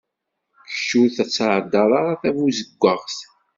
[0.69, 3.17] Kečč ur tsɛeddaḍ ara tabuzeggaɣt.